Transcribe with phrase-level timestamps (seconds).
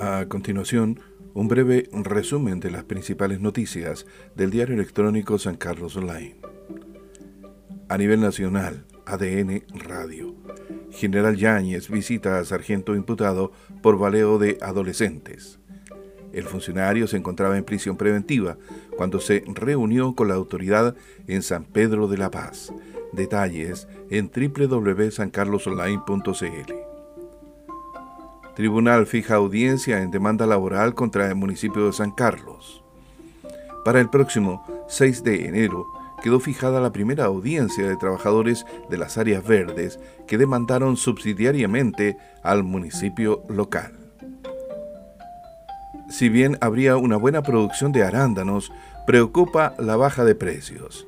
[0.00, 1.00] A continuación,
[1.32, 6.36] un breve resumen de las principales noticias del diario electrónico San Carlos Online.
[7.88, 10.34] A nivel nacional, ADN Radio.
[10.90, 15.60] General Yáñez visita a sargento imputado por baleo de adolescentes.
[16.34, 18.58] El funcionario se encontraba en prisión preventiva
[18.98, 20.94] cuando se reunió con la autoridad
[21.26, 22.70] en San Pedro de la Paz.
[23.14, 26.95] Detalles en www.sancarlosonline.cl.
[28.56, 32.82] Tribunal fija audiencia en demanda laboral contra el municipio de San Carlos.
[33.84, 35.86] Para el próximo 6 de enero
[36.22, 42.64] quedó fijada la primera audiencia de trabajadores de las áreas verdes que demandaron subsidiariamente al
[42.64, 43.92] municipio local.
[46.08, 48.72] Si bien habría una buena producción de arándanos,
[49.06, 51.06] preocupa la baja de precios.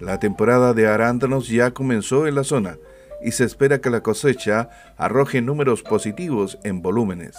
[0.00, 2.78] La temporada de arándanos ya comenzó en la zona,
[3.24, 7.36] y se espera que la cosecha arroje números positivos en volúmenes,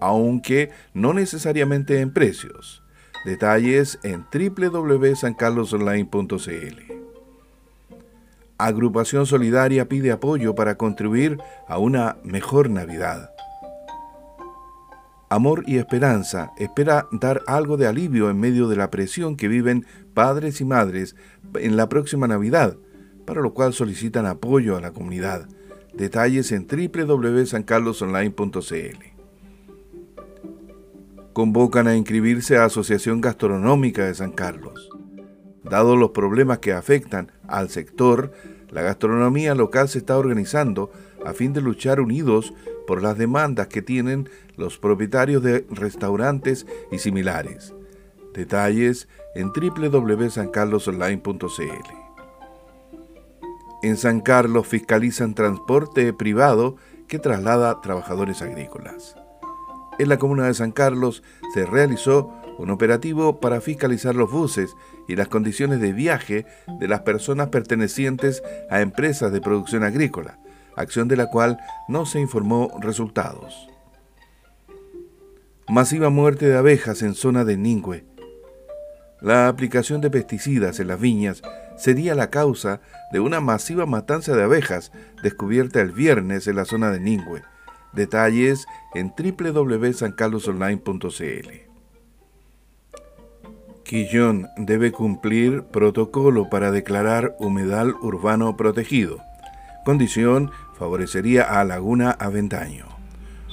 [0.00, 2.82] aunque no necesariamente en precios.
[3.24, 6.92] Detalles en www.sancarlosonline.cl.
[8.58, 13.30] Agrupación Solidaria pide apoyo para contribuir a una mejor Navidad.
[15.28, 19.84] Amor y Esperanza espera dar algo de alivio en medio de la presión que viven
[20.14, 21.16] padres y madres
[21.54, 22.76] en la próxima Navidad
[23.26, 25.46] para lo cual solicitan apoyo a la comunidad.
[25.92, 29.16] Detalles en www.sancarlosonline.cl.
[31.32, 34.88] Convocan a inscribirse a Asociación Gastronómica de San Carlos.
[35.62, 38.32] Dado los problemas que afectan al sector,
[38.70, 40.90] la gastronomía local se está organizando
[41.24, 42.54] a fin de luchar unidos
[42.86, 47.74] por las demandas que tienen los propietarios de restaurantes y similares.
[48.32, 52.05] Detalles en www.sancarlosonline.cl.
[53.86, 56.74] En San Carlos fiscalizan transporte privado
[57.06, 59.14] que traslada trabajadores agrícolas.
[60.00, 61.22] En la comuna de San Carlos
[61.54, 64.74] se realizó un operativo para fiscalizar los buses
[65.06, 66.46] y las condiciones de viaje
[66.80, 70.40] de las personas pertenecientes a empresas de producción agrícola,
[70.74, 73.68] acción de la cual no se informó resultados.
[75.68, 78.04] Masiva muerte de abejas en zona de Ningüe.
[79.20, 81.42] La aplicación de pesticidas en las viñas
[81.76, 82.80] sería la causa
[83.12, 87.42] de una masiva matanza de abejas descubierta el viernes en la zona de Ningüe.
[87.92, 91.50] Detalles en www.sancarlosonline.cl.
[93.84, 99.22] Quillón debe cumplir protocolo para declarar humedal urbano protegido.
[99.84, 102.86] Condición favorecería a Laguna Aventaño.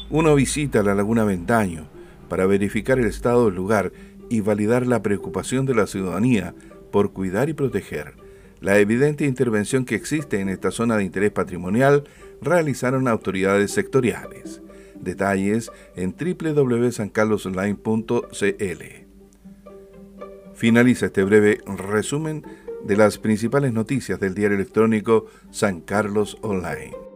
[0.10, 1.86] Uno visita la Laguna Aventaño
[2.30, 3.92] para verificar el estado del lugar
[4.30, 6.56] y validar la preocupación de la ciudadanía
[6.92, 8.24] por cuidar y proteger
[8.64, 12.06] la evidente intervención que existe en esta zona de interés patrimonial
[12.42, 14.62] realizaron autoridades sectoriales.
[14.96, 18.84] Detalles en www.sancarlosonline.cl.
[20.56, 22.46] Finaliza este breve resumen
[22.86, 27.13] de las principales noticias del diario electrónico San Carlos Online.